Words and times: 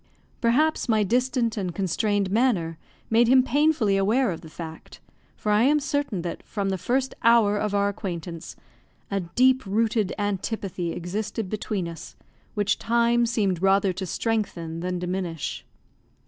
Perhaps 0.41 0.89
my 0.89 1.03
distant 1.03 1.57
and 1.57 1.75
constrained 1.75 2.31
manner 2.31 2.79
made 3.11 3.27
him 3.27 3.43
painfully 3.43 3.97
aware 3.97 4.31
of 4.31 4.41
the 4.41 4.49
fact, 4.49 4.99
for 5.35 5.51
I 5.51 5.61
am 5.61 5.79
certain 5.79 6.23
that, 6.23 6.41
from 6.41 6.69
the 6.69 6.79
first 6.79 7.13
hour 7.21 7.55
of 7.59 7.75
our 7.75 7.89
acquaintance, 7.89 8.55
a 9.11 9.19
deep 9.19 9.63
rooted 9.63 10.11
antipathy 10.17 10.91
existed 10.91 11.51
between 11.51 11.87
us, 11.87 12.15
which 12.55 12.79
time 12.79 13.27
seemed 13.27 13.61
rather 13.61 13.93
to 13.93 14.07
strengthen 14.07 14.79
than 14.79 14.97
diminish. 14.97 15.63